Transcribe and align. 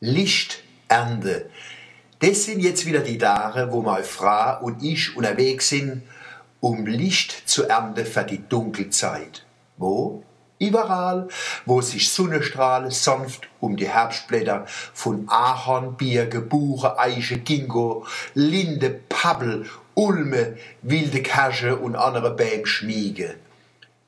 Lichternte. 0.00 1.50
Das 2.20 2.44
sind 2.44 2.60
jetzt 2.60 2.86
wieder 2.86 3.00
die 3.00 3.18
Tage, 3.18 3.72
wo 3.72 3.82
meine 3.82 4.04
Frau 4.04 4.64
und 4.64 4.80
ich 4.82 5.16
unterwegs 5.16 5.70
sind, 5.70 6.02
um 6.60 6.86
Licht 6.86 7.48
zu 7.48 7.68
ernten 7.68 8.06
für 8.06 8.22
die 8.22 8.48
Dunkelzeit. 8.48 9.44
Wo? 9.76 10.22
Überall, 10.60 11.28
wo 11.66 11.80
sich 11.80 12.10
Sonnenstrahlen 12.10 12.92
sanft 12.92 13.48
um 13.58 13.76
die 13.76 13.88
Herbstblätter 13.88 14.66
von 14.66 15.28
Ahorn, 15.28 15.96
Birke, 15.96 16.42
Buche, 16.42 16.98
Eiche, 16.98 17.38
Ginkgo, 17.38 18.06
Linde, 18.34 18.90
Pappel, 19.08 19.66
Ulme, 19.94 20.56
wilde 20.82 21.22
Kasche 21.22 21.76
und 21.76 21.96
andere 21.96 22.36
Bäume 22.36 22.66
schmiege. 22.66 23.34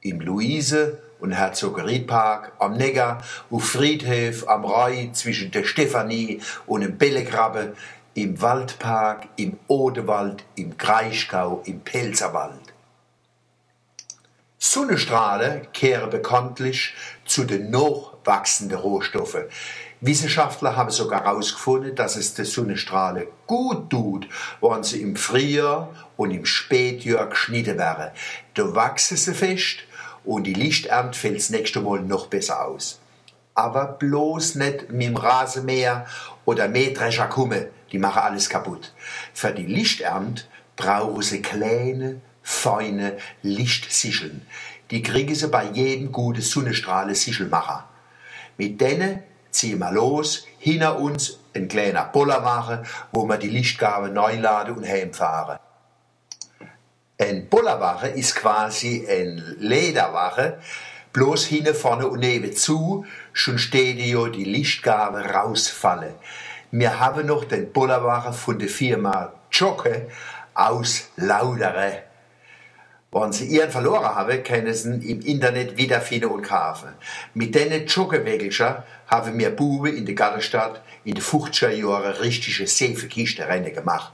Im 0.00 0.20
Luise 0.20 1.02
und 1.24 1.32
Herzogerietpark 1.32 2.52
am 2.58 2.76
Neckar, 2.76 3.22
auf 3.50 3.64
Friedhof 3.64 4.46
am 4.46 4.66
Rhein 4.66 5.14
zwischen 5.14 5.50
der 5.50 5.64
Stefanie 5.64 6.40
und 6.66 6.82
dem 6.82 6.98
Bellekrabbe, 6.98 7.74
im 8.12 8.40
Waldpark, 8.40 9.26
im 9.36 9.58
Odewald, 9.66 10.44
im 10.54 10.76
Kraichgau, 10.76 11.62
im 11.64 11.80
Pelzerwald. 11.80 12.74
Sonnenstrahlen 14.58 15.72
kehren 15.72 16.10
bekanntlich 16.10 16.94
zu 17.24 17.44
den 17.44 17.70
noch 17.70 18.14
wachsenden 18.24 18.78
Rohstoffen. 18.78 19.44
Wissenschaftler 20.00 20.76
haben 20.76 20.90
sogar 20.90 21.24
herausgefunden, 21.24 21.94
dass 21.96 22.16
es 22.16 22.34
der 22.34 22.44
Sonnenstrahlen 22.44 23.26
gut 23.46 23.88
tut, 23.88 24.28
wenn 24.60 24.82
sie 24.82 25.00
im 25.00 25.16
Frühjahr 25.16 25.88
und 26.18 26.30
im 26.30 26.44
Spätjahr 26.44 27.28
geschnitten 27.28 27.78
werden. 27.78 28.10
Da 28.52 28.74
wachsen 28.74 29.16
sie 29.16 29.34
fest 29.34 29.78
und 30.24 30.44
die 30.44 30.54
Lichternte 30.54 31.18
fällt 31.18 31.36
das 31.36 31.50
nächste 31.50 31.80
Mal 31.80 32.00
noch 32.00 32.26
besser 32.26 32.66
aus. 32.66 33.00
Aber 33.54 33.86
bloß 33.86 34.56
nicht 34.56 34.90
mit 34.90 35.08
dem 35.08 35.16
Rasenmäher 35.16 36.06
oder 36.44 36.68
Mähdrescher 36.68 37.26
kommen, 37.26 37.66
die 37.92 37.98
machen 37.98 38.22
alles 38.22 38.48
kaputt. 38.48 38.92
Für 39.32 39.52
die 39.52 39.66
Lichternte 39.66 40.44
brauchen 40.76 41.22
sie 41.22 41.42
kleine, 41.42 42.20
feine 42.42 43.16
Lichtsicheln. 43.42 44.46
Die 44.90 45.02
kriegen 45.02 45.34
sie 45.34 45.48
bei 45.48 45.66
jedem 45.70 46.10
guten 46.10 46.42
Sonnenstrahlen 46.42 47.14
Sichelmacher. 47.14 47.88
Mit 48.56 48.80
denen 48.80 49.22
ziehen 49.50 49.78
wir 49.78 49.92
los, 49.92 50.46
hinter 50.58 50.98
uns 50.98 51.38
ein 51.54 51.68
kleiner 51.68 52.04
Boller 52.04 52.40
machen, 52.40 52.80
wo 53.12 53.24
wir 53.28 53.36
die 53.36 53.48
Lichtgabe 53.48 54.08
neu 54.08 54.36
laden 54.36 54.76
und 54.76 54.86
heimfahren. 54.86 55.58
Ein 57.16 57.48
Bollerwache 57.48 58.08
ist 58.08 58.34
quasi 58.34 59.06
ein 59.08 59.56
Lederwache, 59.60 60.58
bloß 61.12 61.46
hinne, 61.46 61.72
vorne 61.72 62.08
und 62.08 62.18
neben 62.18 62.52
zu, 62.56 63.06
schon 63.32 63.58
steht 63.58 64.00
ja 64.00 64.28
die 64.28 64.42
Lichtgabe 64.42 65.20
rausfalle. 65.20 66.16
Wir 66.72 66.98
haben 66.98 67.26
noch 67.26 67.44
den 67.44 67.72
Bollerwache 67.72 68.32
von 68.32 68.58
der 68.58 68.68
Firma 68.68 69.32
Jocke 69.52 70.08
aus 70.54 71.10
Laudere. 71.14 72.02
Wenn 73.12 73.32
Sie 73.32 73.46
ihren 73.46 73.70
verloren 73.70 74.12
haben, 74.12 74.42
können 74.42 74.74
Sie 74.74 74.90
ihn 74.90 75.00
im 75.02 75.20
Internet 75.20 75.76
wiederfinden 75.76 76.30
und 76.30 76.42
kaufen. 76.42 76.88
Mit 77.32 77.54
diesen 77.54 77.86
Joggewägelscher 77.86 78.84
haben 79.06 79.38
wir 79.38 79.50
Bube 79.54 79.90
in 79.90 80.04
der 80.04 80.16
Gallerstadt 80.16 80.82
in 81.04 81.14
den 81.14 81.22
50er 81.22 81.70
Jahren 81.70 82.16
richtige 82.16 82.66
Seifekistenrennen 82.66 83.72
gemacht. 83.72 84.12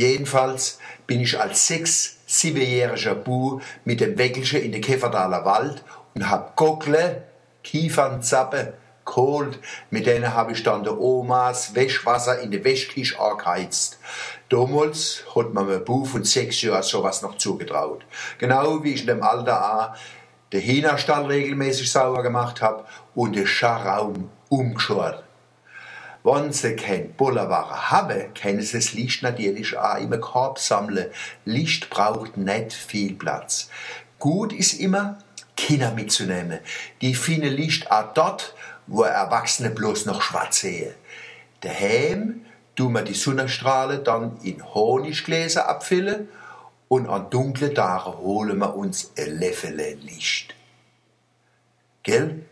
Jedenfalls 0.00 0.78
bin 1.06 1.20
ich 1.20 1.38
als 1.38 1.66
sechs, 1.66 2.20
siebenjähriger 2.24 3.14
Bu 3.14 3.60
mit 3.84 4.00
dem 4.00 4.16
Wägelchen 4.16 4.62
in 4.62 4.72
den 4.72 4.80
Käferdaler 4.80 5.44
Wald 5.44 5.84
und 6.14 6.30
hab 6.30 6.56
Gockle, 6.56 7.24
Kiefernzappe, 7.62 8.72
geholt. 9.04 9.58
Mit 9.90 10.06
denen 10.06 10.32
habe 10.32 10.52
ich 10.52 10.62
dann 10.62 10.84
der 10.84 10.98
Omas 10.98 11.74
Wäschwasser 11.74 12.40
in 12.40 12.50
der 12.50 12.64
Wäschkische 12.64 13.20
angeheizt. 13.20 13.98
Damals 14.48 15.22
hat 15.36 15.52
man 15.52 15.66
mir 15.66 15.80
Bu 15.80 16.06
von 16.06 16.24
sechs 16.24 16.62
Jahren 16.62 16.82
sowas 16.82 17.20
noch 17.20 17.36
zugetraut. 17.36 18.02
Genau 18.38 18.82
wie 18.82 18.94
ich 18.94 19.02
in 19.02 19.08
dem 19.08 19.22
Alter 19.22 19.92
auch 19.92 19.96
den 20.50 20.62
Hühnerstall 20.62 21.26
regelmäßig 21.26 21.92
sauber 21.92 22.22
gemacht 22.22 22.62
habe 22.62 22.86
und 23.14 23.36
den 23.36 23.46
Scharraum 23.46 24.30
umgeschoren. 24.48 25.29
Wenn 26.22 26.52
sie 26.52 26.76
kein 26.76 27.14
Bollerware 27.14 27.90
haben, 27.90 28.34
können 28.34 28.60
sie 28.60 28.76
das 28.76 28.92
Licht 28.92 29.22
natürlich 29.22 29.76
auch 29.76 29.96
im 29.96 30.20
Korb 30.20 30.58
sammeln. 30.58 31.06
Licht 31.44 31.88
braucht 31.88 32.36
nicht 32.36 32.72
viel 32.74 33.14
Platz. 33.14 33.70
Gut 34.18 34.52
ist 34.52 34.74
immer, 34.74 35.18
Kinder 35.56 35.92
mitzunehmen. 35.92 36.60
Die 37.00 37.14
finden 37.14 37.52
Licht 37.54 37.90
auch 37.90 38.12
dort, 38.12 38.54
wo 38.86 39.02
Erwachsene 39.02 39.70
bloß 39.70 40.06
noch 40.06 40.20
schwarz 40.20 40.60
sehen. 40.60 40.94
Daheim 41.62 42.44
tun 42.76 42.92
wir 42.92 43.02
die 43.02 43.14
Sonnenstrahlen 43.14 44.04
dann 44.04 44.38
in 44.42 44.62
Honiggläser 44.74 45.68
abfüllen 45.68 46.28
und 46.88 47.08
an 47.08 47.30
dunklen 47.30 47.74
Tagen 47.74 48.18
holen 48.18 48.58
wir 48.58 48.74
uns 48.74 49.12
ein 49.16 49.38
Löffel 49.38 49.96
Licht. 50.02 50.54
Gell? 52.02 52.44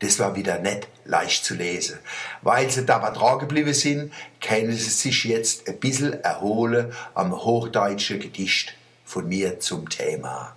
Das 0.00 0.18
war 0.18 0.34
wieder 0.34 0.58
nicht 0.58 0.88
leicht 1.04 1.44
zu 1.44 1.54
lesen. 1.54 1.98
Weil 2.42 2.70
sie 2.70 2.86
dabei 2.86 3.10
dran 3.10 3.38
geblieben 3.38 3.74
sind, 3.74 4.12
können 4.40 4.72
sie 4.72 4.90
sich 4.90 5.24
jetzt 5.24 5.68
ein 5.68 5.78
bisschen 5.78 6.22
erholen 6.24 6.92
am 7.14 7.32
hochdeutschen 7.32 8.18
Gedicht 8.18 8.74
von 9.04 9.28
mir 9.28 9.60
zum 9.60 9.88
Thema. 9.88 10.56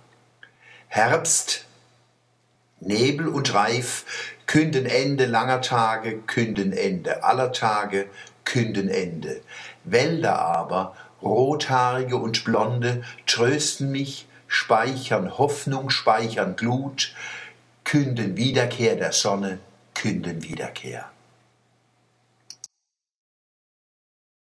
Herbst, 0.88 1.66
Nebel 2.80 3.28
und 3.28 3.52
Reif 3.54 4.04
künden 4.46 4.86
Ende 4.86 5.26
langer 5.26 5.60
Tage, 5.60 6.20
künden 6.20 6.72
Ende 6.72 7.24
aller 7.24 7.52
Tage, 7.52 8.08
künden 8.44 8.88
Ende. 8.88 9.40
Wälder 9.84 10.38
aber, 10.38 10.94
rothaarige 11.22 12.16
und 12.16 12.44
blonde, 12.44 13.02
trösten 13.26 13.90
mich, 13.90 14.26
speichern 14.46 15.38
Hoffnung, 15.38 15.90
speichern 15.90 16.56
Glut, 16.56 17.14
künden 17.84 18.36
Wiederkehr 18.36 18.96
der 18.96 19.12
Sonne, 19.12 19.58
künden 19.94 20.42
Wiederkehr. 20.42 21.13